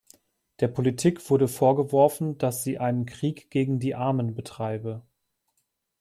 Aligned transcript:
Der 0.61 0.67
Politik 0.67 1.29
wurde 1.29 1.47
vorgeworfen, 1.47 2.39
dass 2.39 2.63
sie 2.63 2.79
einen 2.79 3.05
„Krieg 3.05 3.51
gegen 3.51 3.77
die 3.77 3.93
Armen“ 3.93 4.33
betreibe. 4.33 5.03